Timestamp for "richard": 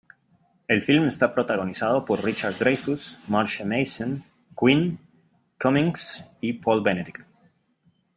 2.25-2.57